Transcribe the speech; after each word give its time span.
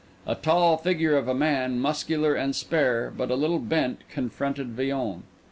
A 0.25 0.33
tall 0.33 0.77
figure 0.77 1.15
of 1.15 1.27
a 1.27 1.35
man, 1.35 1.79
muscular 1.79 2.33
and 2.33 2.55
spare, 2.55 3.13
but 3.15 3.29
a 3.29 3.35
little 3.35 3.59
bent, 3.59 4.01
confronted 4.09 4.69
Villon. 4.69 5.21